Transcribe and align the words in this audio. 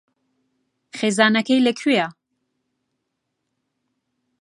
خێزانەکەی 0.97 1.63
لەکوێیە؟ 1.67 2.07